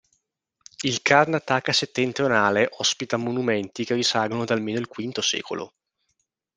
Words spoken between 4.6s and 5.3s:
il V